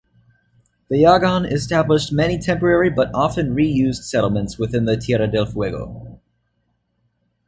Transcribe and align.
The 0.89 0.95
Yaghan 0.97 1.45
established 1.45 2.11
many 2.11 2.39
temporary 2.39 2.89
but 2.89 3.11
often 3.13 3.53
reused 3.55 4.01
settlements 4.01 4.57
within 4.57 4.87
Tierra 4.99 5.27
del 5.27 5.45
Fuego. 5.45 6.19